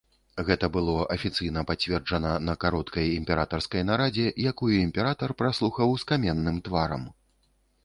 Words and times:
Гэта 0.45 0.67
было 0.77 0.93
афіцыйна 1.15 1.63
пацверджана 1.71 2.31
на 2.47 2.55
кароткай 2.63 3.05
імператарскай 3.19 3.85
нарадзе, 3.91 4.27
якую 4.55 4.73
імператар 4.87 5.37
праслухаў 5.45 5.89
з 6.05 6.11
каменным 6.15 6.57
тварам. 6.69 7.09